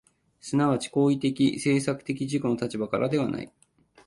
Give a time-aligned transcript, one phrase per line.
[0.39, 3.53] 即ち行為的・制作的自己の立場からではない。